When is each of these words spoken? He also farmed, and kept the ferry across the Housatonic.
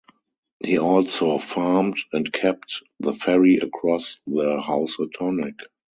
He 0.65 0.79
also 0.79 1.37
farmed, 1.37 1.99
and 2.11 2.33
kept 2.33 2.81
the 3.01 3.13
ferry 3.13 3.57
across 3.57 4.17
the 4.25 4.59
Housatonic. 4.59 5.59